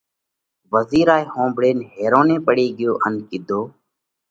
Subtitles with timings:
[0.73, 3.61] وزِير هائي ۿومڀۯينَ حيروني پڙي ڳيو ان ڪِيڌو: